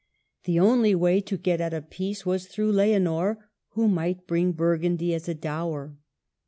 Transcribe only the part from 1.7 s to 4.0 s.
a peace was through Leonor, who